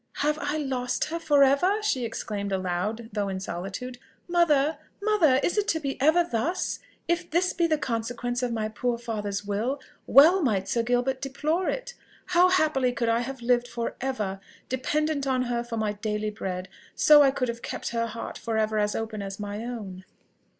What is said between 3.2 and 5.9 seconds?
in solitude. "Mother! mother! is it to